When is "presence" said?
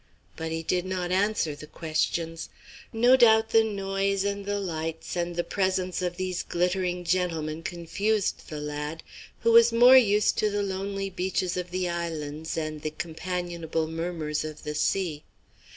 5.43-6.01